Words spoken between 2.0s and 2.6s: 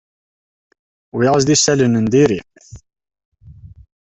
n diri.